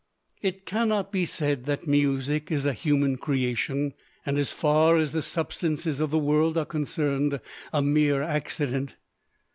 [0.41, 3.93] It cannot be said that music is a human creation,
[4.25, 7.39] and as far as the substances of the world are concerned,
[7.71, 8.95] a mere accident.